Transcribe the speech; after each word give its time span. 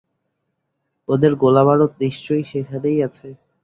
ওদের 1.09 1.31
গোলাবারুদ 1.35 1.91
নিশ্চয়ই 2.01 2.43
সেখানেই 2.43 2.97
আছে। 3.07 3.27